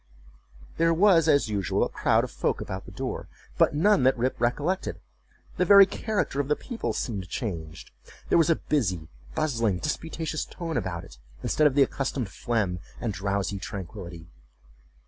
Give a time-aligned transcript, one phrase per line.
[0.77, 3.27] There was, as usual, a crowd of folk about the door,
[3.59, 4.99] but none that Rip recollected.
[5.57, 7.91] The very character of the people seemed changed.
[8.29, 13.13] There was a busy, bustling, disputatious tone about it, instead of the accustomed phlegm and
[13.13, 14.25] drowsy tranquillity.